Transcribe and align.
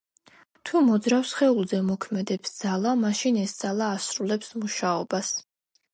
თუ 0.69 0.79
მოძრავ 0.87 1.27
სხეულზე 1.31 1.81
მოქმედებს 1.91 2.55
ძალა, 2.63 2.95
მაშინ 3.05 3.37
ეს 3.45 3.53
ძალა 3.61 3.93
ასრულებს 3.99 4.51
მუშაობას. 4.63 5.35